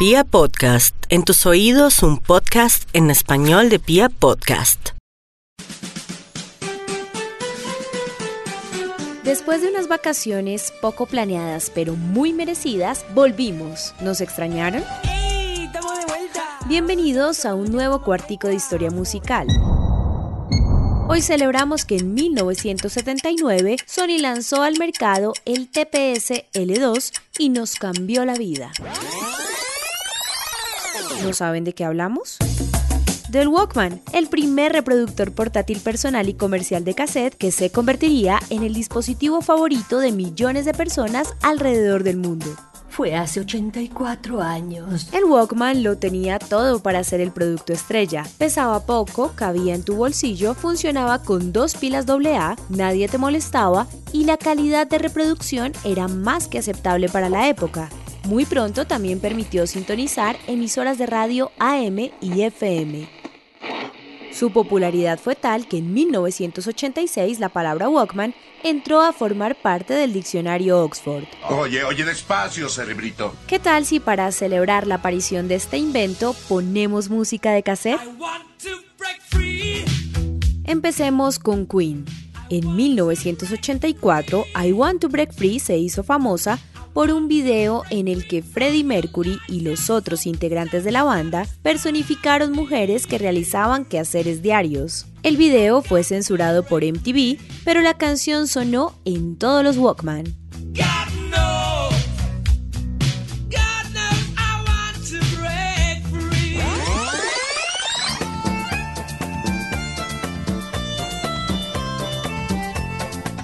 Pia 0.00 0.24
Podcast, 0.24 0.94
en 1.10 1.24
tus 1.24 1.44
oídos 1.44 2.02
un 2.02 2.16
podcast 2.16 2.88
en 2.94 3.10
español 3.10 3.68
de 3.68 3.78
Pia 3.78 4.08
Podcast. 4.08 4.92
Después 9.24 9.60
de 9.60 9.68
unas 9.68 9.88
vacaciones 9.88 10.72
poco 10.80 11.04
planeadas 11.04 11.70
pero 11.74 11.96
muy 11.96 12.32
merecidas, 12.32 13.04
volvimos. 13.14 13.94
¿Nos 14.00 14.22
extrañaron? 14.22 14.82
¡Ey! 15.04 15.66
¡Estamos 15.66 15.98
de 15.98 16.06
vuelta! 16.06 16.48
Bienvenidos 16.66 17.44
a 17.44 17.54
un 17.54 17.70
nuevo 17.70 18.02
cuartico 18.02 18.48
de 18.48 18.54
historia 18.54 18.90
musical. 18.90 19.48
Hoy 21.08 21.20
celebramos 21.20 21.84
que 21.84 21.98
en 21.98 22.14
1979 22.14 23.76
Sony 23.84 24.16
lanzó 24.18 24.62
al 24.62 24.78
mercado 24.78 25.34
el 25.44 25.68
TPS 25.68 26.44
L2 26.54 27.12
y 27.36 27.50
nos 27.50 27.74
cambió 27.74 28.24
la 28.24 28.36
vida. 28.36 28.72
¿No 31.22 31.34
saben 31.34 31.64
de 31.64 31.74
qué 31.74 31.84
hablamos? 31.84 32.38
Del 33.28 33.48
Walkman, 33.48 34.00
el 34.12 34.28
primer 34.28 34.72
reproductor 34.72 35.32
portátil 35.32 35.78
personal 35.80 36.28
y 36.28 36.34
comercial 36.34 36.84
de 36.84 36.94
cassette 36.94 37.36
que 37.36 37.52
se 37.52 37.70
convertiría 37.70 38.40
en 38.50 38.62
el 38.62 38.74
dispositivo 38.74 39.40
favorito 39.40 39.98
de 39.98 40.12
millones 40.12 40.64
de 40.64 40.74
personas 40.74 41.34
alrededor 41.42 42.02
del 42.02 42.16
mundo. 42.16 42.46
Fue 42.88 43.14
hace 43.14 43.40
84 43.40 44.42
años. 44.42 45.08
El 45.12 45.24
Walkman 45.24 45.84
lo 45.84 45.96
tenía 45.96 46.38
todo 46.40 46.80
para 46.80 47.04
ser 47.04 47.20
el 47.20 47.30
producto 47.30 47.72
estrella. 47.72 48.24
Pesaba 48.36 48.84
poco, 48.84 49.32
cabía 49.36 49.74
en 49.74 49.84
tu 49.84 49.94
bolsillo, 49.94 50.54
funcionaba 50.54 51.22
con 51.22 51.52
dos 51.52 51.76
pilas 51.76 52.06
AA, 52.08 52.56
nadie 52.68 53.08
te 53.08 53.18
molestaba 53.18 53.86
y 54.12 54.24
la 54.24 54.38
calidad 54.38 54.88
de 54.88 54.98
reproducción 54.98 55.72
era 55.84 56.08
más 56.08 56.48
que 56.48 56.58
aceptable 56.58 57.08
para 57.08 57.28
la 57.28 57.48
época. 57.48 57.90
Muy 58.24 58.44
pronto 58.44 58.86
también 58.86 59.20
permitió 59.20 59.66
sintonizar 59.66 60.36
emisoras 60.46 60.98
de 60.98 61.06
radio 61.06 61.50
AM 61.58 62.10
y 62.20 62.42
FM. 62.42 63.08
Su 64.32 64.52
popularidad 64.52 65.18
fue 65.18 65.34
tal 65.34 65.66
que 65.66 65.78
en 65.78 65.92
1986 65.92 67.40
la 67.40 67.48
palabra 67.48 67.88
Walkman 67.88 68.34
entró 68.62 69.00
a 69.00 69.12
formar 69.12 69.60
parte 69.60 69.94
del 69.94 70.12
diccionario 70.12 70.82
Oxford. 70.82 71.24
Oye, 71.48 71.82
oye, 71.82 72.04
despacio, 72.04 72.68
cerebrito. 72.68 73.34
¿Qué 73.46 73.58
tal 73.58 73.84
si 73.84 73.98
para 73.98 74.30
celebrar 74.32 74.86
la 74.86 74.96
aparición 74.96 75.48
de 75.48 75.56
este 75.56 75.78
invento 75.78 76.34
ponemos 76.48 77.10
música 77.10 77.52
de 77.52 77.62
cassette? 77.62 78.00
I 78.00 78.20
want 78.20 78.44
to 78.62 78.70
break 78.96 79.20
free. 79.22 79.84
Empecemos 80.64 81.38
con 81.38 81.66
Queen. 81.66 82.04
En 82.50 82.74
1984, 82.74 84.44
I 84.64 84.72
Want 84.72 85.00
to 85.00 85.08
Break 85.08 85.32
Free 85.32 85.60
se 85.60 85.78
hizo 85.78 86.02
famosa 86.02 86.58
por 86.92 87.10
un 87.10 87.28
video 87.28 87.82
en 87.90 88.08
el 88.08 88.26
que 88.26 88.42
Freddie 88.42 88.84
Mercury 88.84 89.38
y 89.48 89.60
los 89.60 89.90
otros 89.90 90.26
integrantes 90.26 90.84
de 90.84 90.92
la 90.92 91.02
banda 91.02 91.46
personificaron 91.62 92.52
mujeres 92.52 93.06
que 93.06 93.18
realizaban 93.18 93.84
quehaceres 93.84 94.42
diarios. 94.42 95.06
El 95.22 95.36
video 95.36 95.82
fue 95.82 96.02
censurado 96.02 96.64
por 96.64 96.84
MTV, 96.84 97.38
pero 97.64 97.80
la 97.80 97.94
canción 97.94 98.48
sonó 98.48 98.94
en 99.04 99.36
todos 99.36 99.62
los 99.62 99.76
Walkman. 99.76 100.24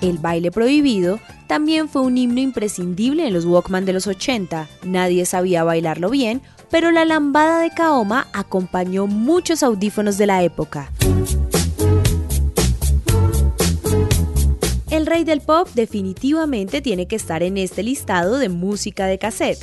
El 0.00 0.18
baile 0.18 0.50
prohibido 0.50 1.20
también 1.52 1.90
fue 1.90 2.00
un 2.00 2.16
himno 2.16 2.40
imprescindible 2.40 3.26
en 3.26 3.34
los 3.34 3.44
Walkman 3.44 3.84
de 3.84 3.92
los 3.92 4.06
80. 4.06 4.70
Nadie 4.84 5.26
sabía 5.26 5.64
bailarlo 5.64 6.08
bien, 6.08 6.40
pero 6.70 6.90
la 6.90 7.04
lambada 7.04 7.60
de 7.60 7.68
Kaoma 7.68 8.26
acompañó 8.32 9.06
muchos 9.06 9.62
audífonos 9.62 10.16
de 10.16 10.26
la 10.26 10.42
época. 10.44 10.90
El 14.90 15.04
rey 15.04 15.24
del 15.24 15.42
pop 15.42 15.68
definitivamente 15.74 16.80
tiene 16.80 17.06
que 17.06 17.16
estar 17.16 17.42
en 17.42 17.58
este 17.58 17.82
listado 17.82 18.38
de 18.38 18.48
música 18.48 19.04
de 19.04 19.18
cassette. 19.18 19.58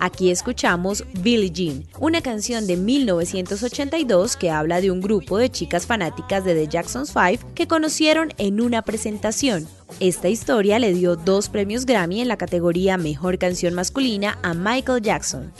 Aquí 0.00 0.30
escuchamos 0.30 1.04
Billie 1.20 1.50
Jean, 1.50 1.84
una 1.98 2.22
canción 2.22 2.66
de 2.66 2.78
1982 2.78 4.34
que 4.36 4.50
habla 4.50 4.80
de 4.80 4.90
un 4.90 5.02
grupo 5.02 5.36
de 5.36 5.50
chicas 5.50 5.86
fanáticas 5.86 6.42
de 6.42 6.54
The 6.54 6.68
Jacksons 6.68 7.10
5 7.10 7.50
que 7.54 7.68
conocieron 7.68 8.32
en 8.38 8.62
una 8.62 8.80
presentación. 8.80 9.68
Esta 10.00 10.30
historia 10.30 10.78
le 10.78 10.94
dio 10.94 11.16
dos 11.16 11.50
premios 11.50 11.84
Grammy 11.84 12.22
en 12.22 12.28
la 12.28 12.38
categoría 12.38 12.96
Mejor 12.96 13.36
Canción 13.36 13.74
Masculina 13.74 14.38
a 14.42 14.54
Michael 14.54 15.02
Jackson. 15.02 15.52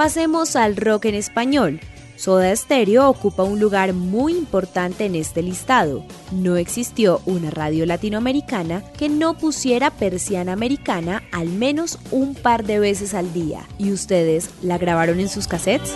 Pasemos 0.00 0.56
al 0.56 0.76
rock 0.76 1.04
en 1.04 1.14
español. 1.14 1.78
Soda 2.16 2.56
Stereo 2.56 3.06
ocupa 3.06 3.42
un 3.42 3.60
lugar 3.60 3.92
muy 3.92 4.32
importante 4.32 5.04
en 5.04 5.14
este 5.14 5.42
listado. 5.42 6.06
No 6.32 6.56
existió 6.56 7.20
una 7.26 7.50
radio 7.50 7.84
latinoamericana 7.84 8.82
que 8.96 9.10
no 9.10 9.36
pusiera 9.36 9.90
persiana 9.90 10.54
americana 10.54 11.22
al 11.32 11.48
menos 11.48 11.98
un 12.12 12.34
par 12.34 12.64
de 12.64 12.78
veces 12.78 13.12
al 13.12 13.34
día. 13.34 13.68
¿Y 13.76 13.92
ustedes 13.92 14.48
la 14.62 14.78
grabaron 14.78 15.20
en 15.20 15.28
sus 15.28 15.46
cassettes? 15.46 15.94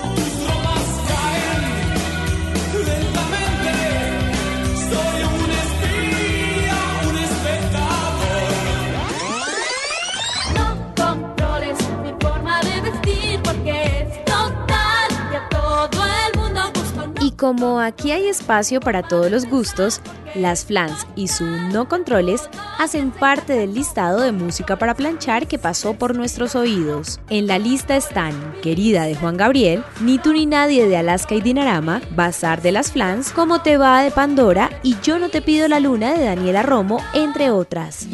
Como 17.36 17.80
aquí 17.80 18.12
hay 18.12 18.28
espacio 18.28 18.80
para 18.80 19.02
todos 19.02 19.30
los 19.30 19.46
gustos, 19.46 20.00
las 20.34 20.64
flans 20.64 21.06
y 21.14 21.28
su 21.28 21.44
no 21.44 21.88
controles 21.88 22.48
hacen 22.78 23.10
parte 23.10 23.52
del 23.52 23.74
listado 23.74 24.20
de 24.20 24.32
música 24.32 24.76
para 24.76 24.94
planchar 24.94 25.46
que 25.46 25.58
pasó 25.58 25.94
por 25.94 26.16
nuestros 26.16 26.54
oídos. 26.54 27.20
En 27.30 27.46
la 27.46 27.58
lista 27.58 27.96
están 27.96 28.34
Querida 28.62 29.04
de 29.04 29.14
Juan 29.14 29.36
Gabriel, 29.36 29.84
Ni 30.00 30.18
tú 30.18 30.32
ni 30.32 30.46
nadie 30.46 30.88
de 30.88 30.96
Alaska 30.96 31.34
y 31.34 31.40
Dinarama, 31.40 32.00
Bazar 32.14 32.62
de 32.62 32.72
las 32.72 32.92
Flans, 32.92 33.30
Como 33.30 33.62
te 33.62 33.76
va 33.76 34.02
de 34.02 34.10
Pandora 34.10 34.70
y 34.82 34.96
Yo 35.02 35.18
no 35.18 35.28
te 35.28 35.42
pido 35.42 35.68
la 35.68 35.80
luna 35.80 36.14
de 36.14 36.24
Daniela 36.24 36.62
Romo, 36.62 37.00
entre 37.14 37.50
otras. 37.50 38.08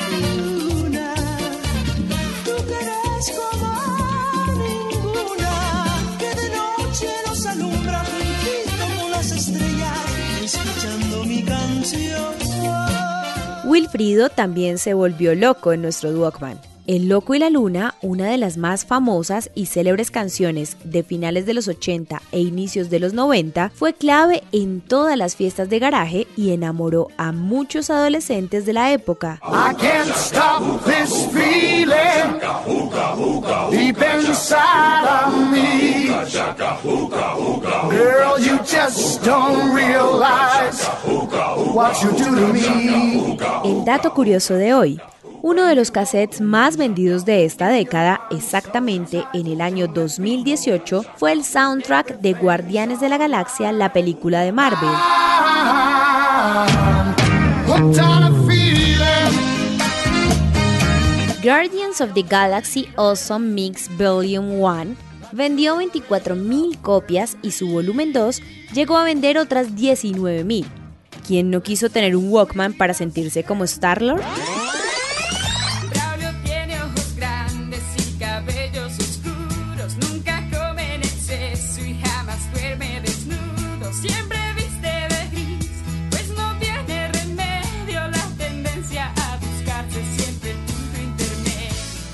Wilfrido 13.70 14.30
también 14.30 14.78
se 14.78 14.94
volvió 14.94 15.32
loco 15.36 15.72
en 15.72 15.82
nuestro 15.82 16.10
Walkman. 16.10 16.58
El 16.88 17.08
Loco 17.08 17.36
y 17.36 17.38
la 17.38 17.50
Luna, 17.50 17.94
una 18.02 18.26
de 18.28 18.36
las 18.36 18.56
más 18.56 18.84
famosas 18.84 19.48
y 19.54 19.66
célebres 19.66 20.10
canciones 20.10 20.76
de 20.82 21.04
finales 21.04 21.46
de 21.46 21.54
los 21.54 21.68
80 21.68 22.20
e 22.32 22.40
inicios 22.40 22.90
de 22.90 22.98
los 22.98 23.12
90, 23.12 23.70
fue 23.72 23.94
clave 23.94 24.42
en 24.50 24.80
todas 24.80 25.16
las 25.16 25.36
fiestas 25.36 25.70
de 25.70 25.78
garaje 25.78 26.26
y 26.36 26.50
enamoró 26.50 27.06
a 27.16 27.30
muchos 27.30 27.90
adolescentes 27.90 28.66
de 28.66 28.72
la 28.72 28.92
época. 28.92 29.38
I 29.44 29.72
can't 29.76 30.10
stop 30.16 30.84
this 30.84 31.28
feeling 31.32 32.40
deep 33.70 33.99
inside 34.26 35.06
of 35.06 35.50
me. 35.50 36.08
Girl, 37.90 38.38
you 38.38 38.58
just 38.64 39.24
don't 39.24 39.74
realize 39.74 40.86
what 41.74 42.02
you 42.02 42.10
do 42.12 42.34
to 42.34 42.52
me. 42.52 43.38
El 43.64 43.84
dato 43.84 44.12
curioso 44.12 44.54
de 44.54 44.74
hoy. 44.74 45.00
Uno 45.42 45.64
de 45.64 45.74
los 45.74 45.90
cassettes 45.90 46.42
más 46.42 46.76
vendidos 46.76 47.24
de 47.24 47.46
esta 47.46 47.68
década, 47.68 48.20
exactamente 48.30 49.24
en 49.32 49.46
el 49.46 49.62
año 49.62 49.86
2018, 49.86 51.02
fue 51.16 51.32
el 51.32 51.44
soundtrack 51.44 52.20
de 52.20 52.34
Guardianes 52.34 53.00
de 53.00 53.08
la 53.08 53.16
Galaxia, 53.16 53.72
la 53.72 53.90
película 53.90 54.42
de 54.42 54.52
Marvel. 54.52 54.90
Guardians 61.42 62.02
of 62.02 62.12
the 62.12 62.22
Galaxy 62.22 62.90
Awesome 62.96 63.54
Mix 63.54 63.88
Volume 63.96 64.58
1 64.58 64.94
vendió 65.32 65.78
24.000 65.78 66.82
copias 66.82 67.38
y 67.40 67.52
su 67.52 67.66
volumen 67.68 68.12
2 68.12 68.42
llegó 68.74 68.98
a 68.98 69.04
vender 69.04 69.38
otras 69.38 69.68
19.000. 69.68 70.66
¿Quién 71.26 71.48
no 71.50 71.62
quiso 71.62 71.88
tener 71.88 72.14
un 72.14 72.28
Walkman 72.28 72.74
para 72.74 72.92
sentirse 72.92 73.42
como 73.42 73.64
Star-Lord? 73.64 74.20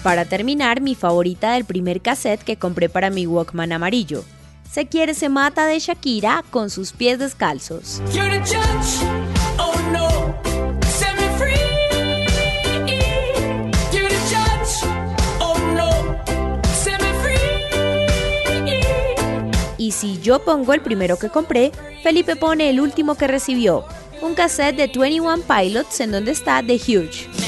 Para 0.06 0.24
terminar, 0.24 0.80
mi 0.80 0.94
favorita 0.94 1.54
del 1.54 1.64
primer 1.64 2.00
cassette 2.00 2.44
que 2.44 2.56
compré 2.56 2.88
para 2.88 3.10
mi 3.10 3.26
Walkman 3.26 3.72
amarillo. 3.72 4.22
Se 4.70 4.86
quiere 4.86 5.14
se 5.14 5.28
mata 5.28 5.66
de 5.66 5.80
Shakira 5.80 6.44
con 6.50 6.70
sus 6.70 6.92
pies 6.92 7.18
descalzos. 7.18 8.00
Oh. 9.58 9.72
Oh. 15.40 15.64
Y 19.76 19.90
si 19.90 20.20
yo 20.20 20.44
pongo 20.44 20.72
el 20.72 20.82
primero 20.82 21.18
que 21.18 21.30
compré, 21.30 21.72
Felipe 22.04 22.36
pone 22.36 22.70
el 22.70 22.80
último 22.80 23.16
que 23.16 23.26
recibió, 23.26 23.84
un 24.22 24.34
cassette 24.34 24.76
de 24.76 24.86
21 24.86 25.38
Pilots 25.42 25.98
en 25.98 26.12
donde 26.12 26.30
está 26.30 26.62
The 26.62 26.74
Huge. 26.76 27.45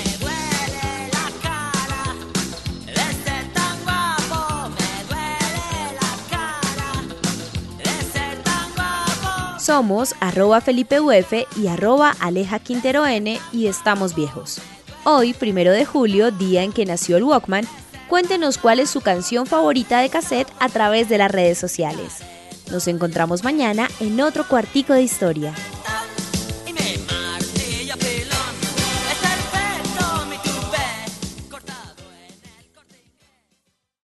Somos 9.68 10.14
arroba 10.20 10.62
Felipe 10.62 10.98
Uf 10.98 11.34
y 11.58 11.66
arroba 11.66 12.16
Aleja 12.20 12.58
Quintero 12.58 13.04
N 13.04 13.38
y 13.52 13.66
estamos 13.66 14.14
viejos. 14.14 14.62
Hoy, 15.04 15.34
primero 15.34 15.72
de 15.72 15.84
julio, 15.84 16.30
día 16.30 16.62
en 16.62 16.72
que 16.72 16.86
nació 16.86 17.18
el 17.18 17.24
Walkman, 17.24 17.68
cuéntenos 18.08 18.56
cuál 18.56 18.80
es 18.80 18.88
su 18.88 19.02
canción 19.02 19.44
favorita 19.44 20.00
de 20.00 20.08
cassette 20.08 20.48
a 20.58 20.70
través 20.70 21.10
de 21.10 21.18
las 21.18 21.30
redes 21.30 21.58
sociales. 21.58 22.20
Nos 22.70 22.88
encontramos 22.88 23.44
mañana 23.44 23.90
en 24.00 24.18
otro 24.22 24.48
cuartico 24.48 24.94
de 24.94 25.02
historia. 25.02 25.52